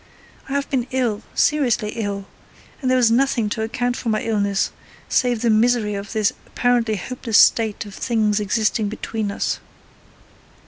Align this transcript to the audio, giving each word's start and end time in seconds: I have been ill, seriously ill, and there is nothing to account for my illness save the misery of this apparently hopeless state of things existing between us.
I 0.49 0.53
have 0.53 0.67
been 0.67 0.87
ill, 0.89 1.21
seriously 1.35 1.89
ill, 1.89 2.25
and 2.81 2.89
there 2.89 2.97
is 2.97 3.11
nothing 3.11 3.49
to 3.49 3.61
account 3.61 3.95
for 3.95 4.09
my 4.09 4.23
illness 4.23 4.71
save 5.07 5.41
the 5.43 5.51
misery 5.51 5.93
of 5.93 6.11
this 6.11 6.33
apparently 6.47 6.95
hopeless 6.95 7.37
state 7.37 7.85
of 7.85 7.93
things 7.93 8.39
existing 8.39 8.89
between 8.89 9.31
us. 9.31 9.59